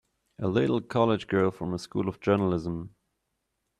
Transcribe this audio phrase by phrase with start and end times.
[0.39, 2.95] A little college girl from a School of Journalism!